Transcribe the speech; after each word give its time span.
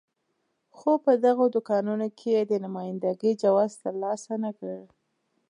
خو 0.77 0.91
په 1.05 1.11
دغو 1.25 1.45
دوکانونو 1.55 2.07
کې 2.17 2.29
یې 2.35 2.41
د 2.51 2.53
نماینده 2.65 3.09
ګۍ 3.21 3.33
جواز 3.43 3.71
ترلاسه 3.83 4.33
نه 4.43 4.51
کړ. 4.57 4.77